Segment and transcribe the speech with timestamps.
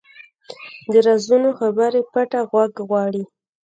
[0.91, 3.23] د رازونو خبرې پټه غوږ غواړي